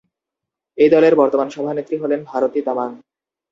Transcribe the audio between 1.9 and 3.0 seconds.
হলেন ভারতী তামাং।